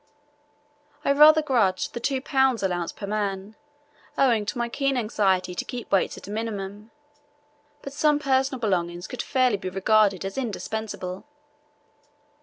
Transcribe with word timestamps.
I 1.05 1.11
rather 1.11 1.43
grudged 1.43 1.93
the 1.93 1.99
two 1.99 2.21
pounds 2.21 2.63
allowance 2.63 2.91
per 2.91 3.05
man, 3.05 3.55
owing 4.17 4.47
to 4.47 4.57
my 4.57 4.67
keen 4.67 4.97
anxiety 4.97 5.53
to 5.53 5.63
keep 5.63 5.91
weights 5.91 6.17
at 6.17 6.27
a 6.27 6.31
minimum, 6.31 6.89
but 7.83 7.93
some 7.93 8.17
personal 8.17 8.59
belongings 8.59 9.05
could 9.05 9.21
fairly 9.21 9.57
be 9.57 9.69
regarded 9.69 10.25
as 10.25 10.39
indispensable. 10.39 11.25